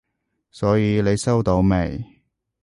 [0.49, 2.03] 所以你收到未？